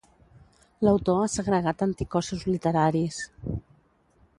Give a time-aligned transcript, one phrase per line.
[0.87, 3.23] L'autor ha segregat anticossos literaris